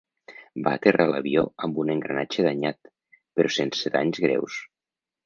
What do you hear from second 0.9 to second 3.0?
l'avió amb un engranatge danyat,